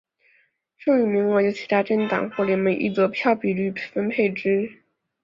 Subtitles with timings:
[0.77, 4.81] 剩余名额由其他政党或联盟依得票比率分配之。